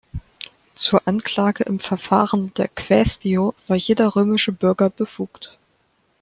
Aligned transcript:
Zur 0.73 1.07
Anklage 1.07 1.63
im 1.65 1.79
Verfahren 1.79 2.51
der 2.55 2.69
"quaestio" 2.69 3.53
war 3.67 3.77
jeder 3.77 4.15
römische 4.15 4.51
Bürger 4.51 4.89
befugt. 4.89 5.55